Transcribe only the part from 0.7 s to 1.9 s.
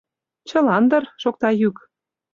дыр,— шокта йӱк.